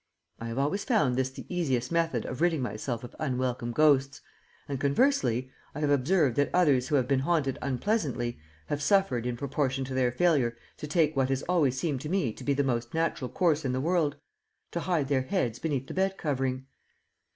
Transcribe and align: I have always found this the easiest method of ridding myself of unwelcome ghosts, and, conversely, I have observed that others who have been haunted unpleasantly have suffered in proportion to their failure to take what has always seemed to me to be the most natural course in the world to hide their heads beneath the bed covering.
I 0.39 0.47
have 0.47 0.57
always 0.57 0.83
found 0.83 1.15
this 1.15 1.29
the 1.29 1.45
easiest 1.47 1.91
method 1.91 2.25
of 2.25 2.41
ridding 2.41 2.63
myself 2.63 3.03
of 3.03 3.15
unwelcome 3.19 3.71
ghosts, 3.71 4.19
and, 4.67 4.79
conversely, 4.81 5.51
I 5.75 5.79
have 5.81 5.91
observed 5.91 6.37
that 6.37 6.49
others 6.55 6.87
who 6.87 6.95
have 6.95 7.07
been 7.07 7.19
haunted 7.19 7.59
unpleasantly 7.61 8.39
have 8.65 8.81
suffered 8.81 9.27
in 9.27 9.37
proportion 9.37 9.85
to 9.85 9.93
their 9.93 10.11
failure 10.11 10.57
to 10.77 10.87
take 10.87 11.15
what 11.15 11.29
has 11.29 11.43
always 11.43 11.77
seemed 11.79 12.01
to 12.01 12.09
me 12.09 12.33
to 12.33 12.43
be 12.43 12.55
the 12.55 12.63
most 12.63 12.95
natural 12.95 13.29
course 13.29 13.63
in 13.63 13.73
the 13.73 13.79
world 13.79 14.15
to 14.71 14.79
hide 14.79 15.07
their 15.07 15.21
heads 15.21 15.59
beneath 15.59 15.85
the 15.85 15.93
bed 15.93 16.17
covering. 16.17 16.65